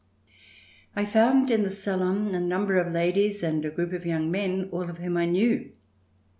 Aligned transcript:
I 0.95 1.05
found 1.05 1.51
in 1.51 1.61
the 1.61 1.69
salon 1.69 2.33
a 2.33 2.39
number 2.39 2.77
of 2.79 2.91
ladies 2.91 3.43
and 3.43 3.63
a 3.63 3.69
group 3.69 3.93
of 3.93 4.03
young 4.03 4.31
men, 4.31 4.67
all 4.71 4.89
of 4.89 4.97
whom 4.97 5.15
I 5.15 5.27
knew. 5.27 5.73